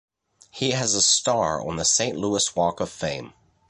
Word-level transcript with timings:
He 0.49 0.71
has 0.71 0.95
a 0.95 1.01
star 1.03 1.61
on 1.61 1.75
the 1.75 1.85
Saint 1.85 2.17
Louis 2.17 2.55
Walk 2.55 2.79
of 2.79 2.89
Fame. 2.89 3.33